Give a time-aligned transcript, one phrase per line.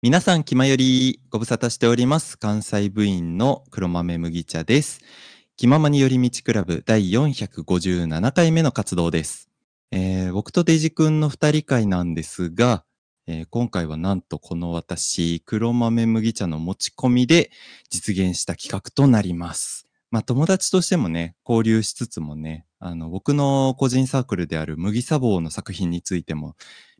[0.00, 2.38] 皆さん、気まよりご無沙汰しております。
[2.38, 5.00] 関西部員の黒豆麦茶です。
[5.56, 9.48] 気ままに寄り道クラブ第457回目の活動です。
[9.90, 12.84] えー僕とデジ君の二人会なんですが、
[13.26, 17.50] えー今回はなんとこの私、黒豆麦茶の持ち込みで
[17.90, 19.88] 実現した企画となります。
[20.12, 26.54] まあ友達としてもね、交流しつつもね、あの、僕の個人サークルである麦茶房の作品についても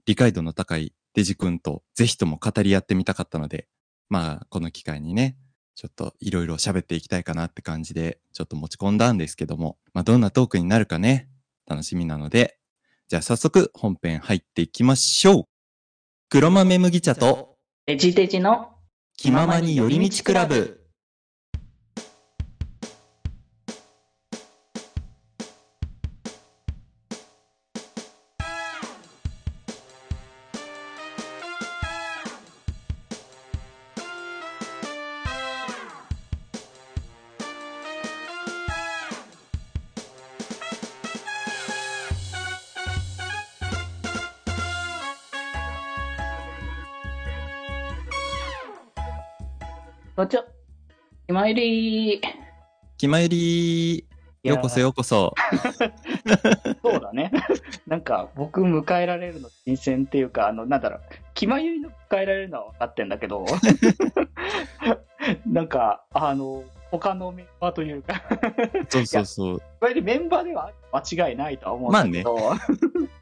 [0.05, 3.67] 理解度の高いデジ君とぜひとも語り合ってみたかったので、
[4.09, 5.37] まあ、この機会にね、
[5.75, 11.29] ちょっといろいろ喋っていきたいかなって感じで、ちょっと持ち込んだんですけども、まあ、どんなトークになるかね、
[11.67, 12.57] 楽しみなので、
[13.09, 15.45] じゃあ早速本編入っていきましょう。
[16.29, 18.69] 黒豆麦茶とデジデジの
[19.17, 20.78] 気ままに寄り道クラブ。
[50.19, 50.37] こんにち？
[50.37, 50.47] は。
[51.29, 52.21] 今入り。
[52.97, 54.05] 気まより、
[54.43, 55.33] ようこそようこそ。
[56.83, 57.31] そうだね。
[57.87, 61.01] なんか、僕迎えられるの新鮮っていうか、あの、なんだろう、
[61.35, 63.47] 気まゆいの迎えられるのは分かってんだけど、
[65.47, 68.19] なんか、あの、他のメンバーというか、い
[68.89, 69.63] そうそうそう。
[69.81, 72.37] わゆるメンバーでは間違いないとは思うんだけど、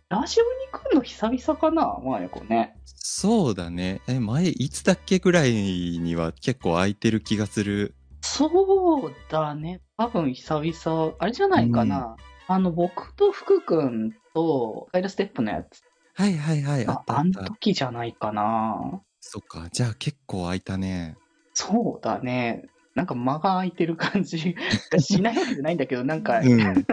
[0.09, 2.77] ラジオに来るの久々かな、まあやこね。
[2.85, 4.01] そうだね。
[4.07, 7.97] え、前、いつだっけぐらいには結構空いてる気がする。
[8.21, 9.81] そうだね。
[9.97, 12.15] 多分久々、あれじゃないかな。
[12.47, 15.83] あの、僕と福君と、カイルステップのやつ。
[16.15, 17.03] はいはいはい、あ。
[17.05, 19.03] あん時じゃないかな。
[19.21, 19.69] そっか。
[19.73, 21.16] じゃあ結構空いたね。
[21.53, 22.62] そうだね。
[22.95, 24.55] なんか間が空いてる感じ
[24.93, 26.87] がしないわけじゃないんだけど、なんか、うん。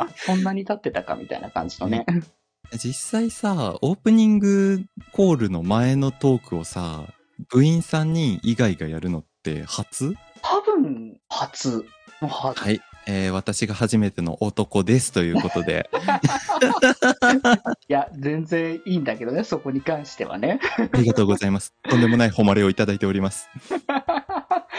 [0.00, 2.06] あ、そんなに経ってたかみたいな感じのね。
[2.72, 7.04] 実際さ、オープニングコールの前のトークをさ、
[7.48, 10.14] 部員3人以外がやるのって初？
[10.42, 11.84] 多分、初
[12.22, 12.60] のはず。
[12.60, 12.80] はい。
[13.06, 15.90] えー私が初めての男ですということで。
[17.88, 20.60] いや、全然いいんだけどね、そこに関してはね。
[20.92, 21.74] ありがとうございます。
[21.88, 23.48] とんでもない誉れをいただいております。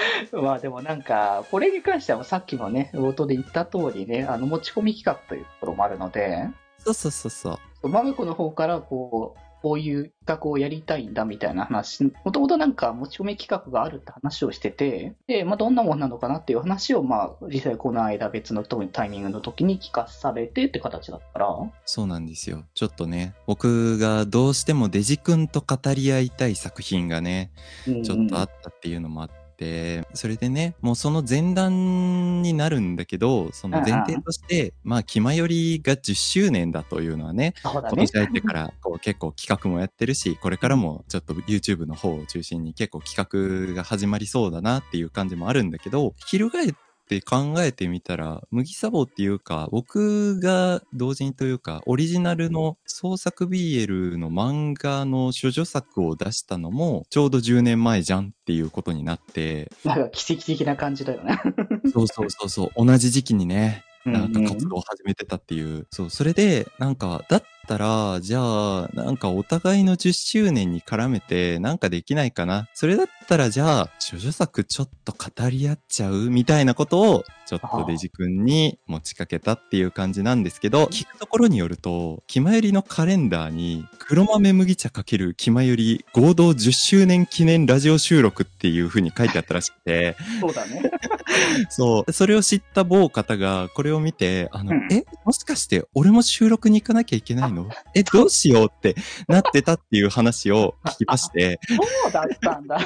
[0.33, 7.89] まあでもなんか、これに関してはさっきのね、冒頭で言った通りね、あの持ち込み企画というところもあるので、そうそうそうそう。
[7.89, 22.63] マメコの方からこう、こういう企画をやりたいんだみたいな話、もともとなんか持ち込み企画があるって話をしてて、で、まあどんなもんなのかなっていう話を、まあ実際この間別のタイミングの時に聞かされてって形だったから、そうなんですよ。
[22.73, 27.51] ちょっとね、僕がどうしてもデジ君と語り合いたい作品がね、
[27.85, 29.29] ちょっとあったっていうのもあっ
[29.61, 38.11] て、それでね、もうその前段になるんだけど、その前提として、まあ、気まよりが10周年だというのはね、ね今年。
[38.11, 46.73] 入ってからこう結構企画もやってるし、これからもちょっと YouTube の方を中心に結構企画が始まりそうだなっていう感じもあるんだけど、翻っ
[47.11, 61.37] て考えてみたら、麦サボっていうか、僕が同時にというか、オリジナルの創作 BL の漫画の処女作を出したのも、ちょうど10年前じゃんっていうことになって、なんか奇跡的な感じだよね。
[61.93, 65.87] そうそうそうそう、同じ時期にね、なんかうんうん活動を始めてたっていう。
[65.91, 72.67] そう、それで、なんか、だったら、じゃあ、なんかお互いの10周年に絡めて、なんかできないかな？
[72.73, 76.29] それだったら、じゃあ、処女作ちょっと語り合っちゃう？
[76.29, 90.91] みたいなことを、ちょっとデジ君に持ちかけたっていう感じなんですけど、聞くところによると、気まよりのカレンダーに、黒豆麦茶かける気まより合同10周年記念ラジオ収録っていう風に書いてあったらしくて、そうだね。
[91.69, 92.11] そう。
[92.11, 97.69] それを知った某方が、これを見て、あの、うんえ、もしかして俺も収録に行かなきゃいけないの？
[97.95, 98.95] え、どうしようって
[99.27, 102.79] なってたっていう話を聞きまして、そうだったんだ。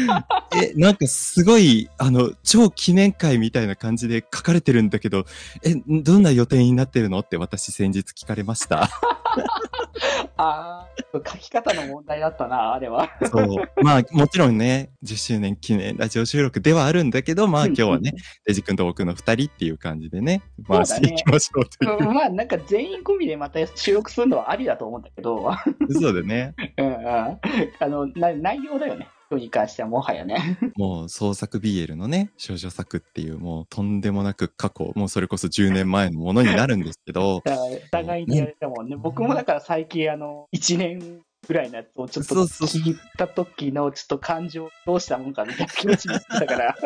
[0.54, 5.26] え、なんかすごい、あの、超記念会みたいな感じで書かれてるんだけど、
[5.62, 7.20] え、どんな予定になってるの？
[7.20, 8.90] って私先日聞かれました。
[10.36, 13.10] ああ、書き方の問題だったな、あれは。
[13.30, 13.82] そう。
[13.82, 18.12] まあ、もちろんね、10周年記念ラジオ収録ではあるんだけど、まあ今日はね、
[18.46, 22.08] デジ君と僕の二人っていう感じでね、回していきましょうという。
[22.08, 25.52] うんまあなんか全員込みでまた収録するのはありだと思うんだけど、
[25.90, 26.54] そうだね。
[26.76, 27.06] うんうん、
[27.78, 29.08] あのな内容だよね。
[29.28, 30.58] 今日に関してはもはやね。
[30.76, 37.42] もう創作 BL のね、少女作っていうもうとんでもなく過去、もうそれこそ10年前のものになるんですけど、 お
[37.90, 38.96] 互いにやれたもんね。
[38.96, 46.76] 僕もだから最近あの、1年ぐらいのやつをちょっと聞いた時のちょっと感情どうしたもんかみたいな気持ちになってたから。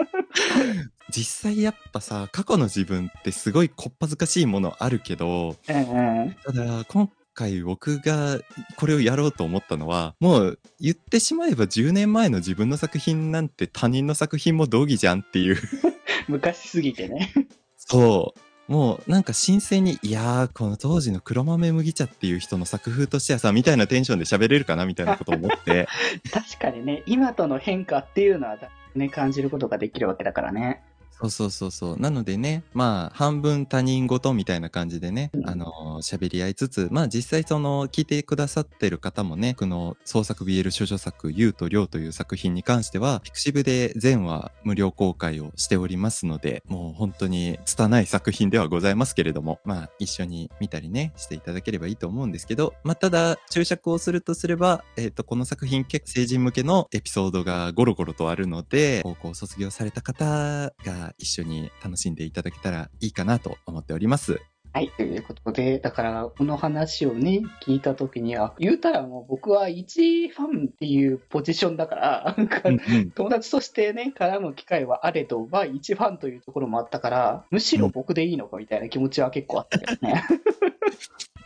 [1.10, 6.36] 実際やっぱさ、過去の自分ってすごいこっぱずかしいものあるけど、うんうん。
[6.44, 7.10] ただ今
[7.40, 8.38] 回僕が
[8.76, 15.56] これをやろうと思ったのは、もう言ってしまえば10年前の自分の作品なんて他人の作品も同義じゃんっていう。
[16.28, 17.32] 昔すぎてね。
[17.76, 18.72] そう。
[18.72, 25.88] もうなんか新鮮に、いやー、この当時の黒豆麦茶っていう人の作風としてはさ、みたいなテンションで喋れるかなみたいなことを思って。
[26.30, 28.58] 確かにね、今との変化っていうのは
[28.94, 30.82] ね、感じることができるわけだからね。
[31.20, 32.00] そうそうそうそう。
[32.00, 64.40] なのでね、まあ、半分他人事みたいな感じでね、うんあの、喋り合いつつ、まあ実際その、聞いてくださってる方もね、この創作 BL 少女作、ゆうとりょうという作品に関しては、ピクシブで全話無料公開をしておりますので、もう本当に拙い作品ではございますけれども、まあ一緒に見たりね、していただければいいと思うんですけど、まあただ、注釈をするとすれば、えっ、と、この作品結構成人向けのエピソードがゴロゴロとあるので、高校を卒業された方が一緒に楽しんでいただけたらいいかなと思っております。
[64.72, 80.22] はい、ということで、だから、この話をね、聞いたときには、言うたらもう僕は一ファンっていうポジションだから、なんかうん友達としてね、絡む機会はあれど、まあ一ファンというところもあったから、むしろ僕でいいのかみたいな気持ちは結構あったけどね。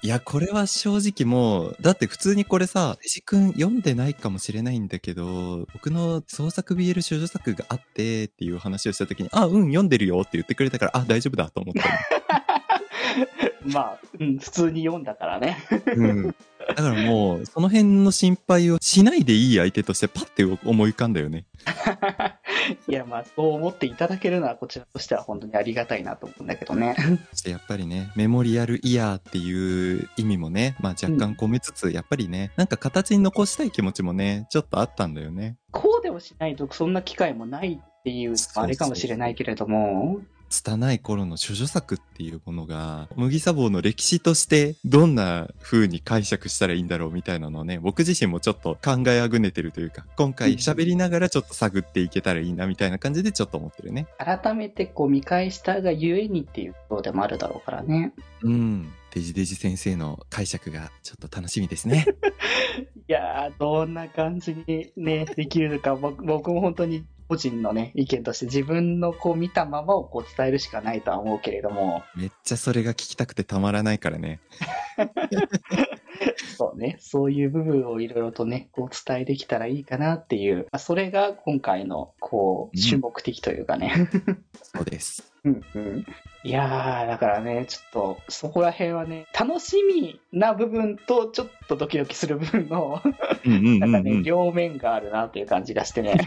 [0.05, 11.89] いや、これは正直もう、だって普通にこれさ、デジ君読んでないかもしれないんだけど、僕の創作 BL 少女作があってっていう話をした時に、あ、うん、読んでるよって言ってくれたから、あ、大丈夫だと思った
[13.65, 15.57] まあ、うん、普通に読んだからね。
[15.87, 16.09] の。
[16.09, 16.23] うん。
[16.27, 21.47] だからもう、その辺の心配をしないでいい相手としてパッて思い浮かんだよね。
[22.89, 26.95] いや、まあ、そう思っていただけるのは、こちらとしては本当にありがたいなと思うんだけどね。
[27.31, 35.57] そしてやっぱりね、メモリアルイヤーっていう意味もね、まあ若干込めつつ、やっぱりね、なんか形に残したい気持ちもね、ちょっとあったんだよね。
[35.71, 40.21] こうでもしないと、そんな機会もないっていうあれかもしれないけれども、
[40.55, 54.07] 拙い頃の処女作っていうものが、麦茶房の歴史としてどんな風に解釈したらいいんだろうみたいなのをね、僕自身もちょっと考えあぐねてるというか、今回喋りながらちょっと探っていけたらいいなみたいな感じでちょっと思ってるね。
[54.19, 58.13] 改めてこう見返したがゆえにっていうところでもあるだろうからね。
[58.43, 58.93] うん。
[59.13, 62.05] デジデジ先生の解釈がちょっと楽しみですね。
[63.09, 74.41] いやー、どんな感じにね、できるのか、僕僕も本当に個人のね、意見として自分のこう見たままをこう伝えるしかないとは思うけれども、めっちゃそれが聞きたくてたまらないからね。
[76.57, 84.09] そうね、そういう部分をいろいろとね、こう伝えできたらいいかなっていう、まあ、それが今回のこう、うん主目的というかね。
[84.63, 85.33] そうです。
[85.45, 86.07] うんうん
[86.47, 93.01] いやー、だからね、ちょっと、そこら辺はね、楽しみな部分と、ちょっとドキドキする部分の、
[93.47, 94.23] うんうんうん、なんかね、うん。
[94.23, 96.19] 両面があるなっていう感じがしてね。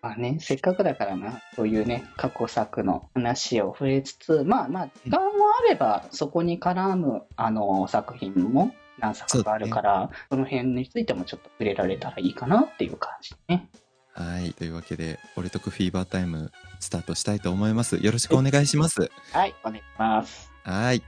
[0.00, 5.26] まあね、せっかくだからな、そういうね、過去作の話を触れつつ、まあまあ、時間も
[5.60, 13.68] あれば、そこに絡む、あの、作品も何作かあるから、そ,、の辺についてもちょっと触れられたらいいかなっていう感じね。
[14.12, 14.52] はい。
[14.52, 16.50] というわけで、俺とくフィーバータイム
[16.80, 17.96] スタートしたいと思います。
[17.96, 19.10] よろしくお願いします。
[19.32, 20.52] はい、お願いします。
[20.64, 21.02] はい。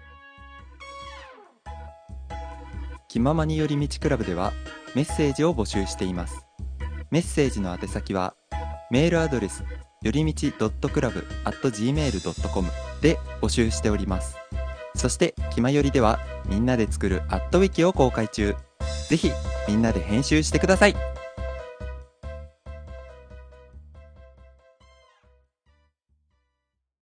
[3.09, 4.52] 気ままにより道クラブでは
[4.94, 6.47] メッセージを募集しています。
[7.11, 8.35] メッセージの宛先は
[8.90, 9.62] メールアドレス
[10.02, 12.68] よりみち .club.gmail.com
[13.00, 14.37] で募集しております。
[14.97, 18.56] そして、きまよりではみんなで作るアットウィキを公開中。
[19.09, 19.30] ぜひ、
[19.68, 20.97] みんなで編集してください。